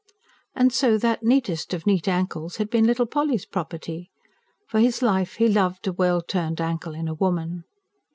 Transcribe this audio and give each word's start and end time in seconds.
And 0.55 0.73
so 0.73 0.97
that 0.97 1.21
neatest 1.21 1.75
of 1.75 1.85
neat 1.85 2.07
ankles 2.07 2.55
had 2.55 2.71
been 2.71 2.87
little 2.87 3.05
Polly's 3.05 3.45
property! 3.45 4.09
For 4.67 4.79
his 4.79 5.03
life 5.03 5.35
he 5.35 5.47
loved 5.47 5.85
a 5.85 5.93
well 5.93 6.23
turned 6.23 6.59
ankle 6.59 6.95
in 6.95 7.07
a 7.07 7.13
woman. 7.13 7.65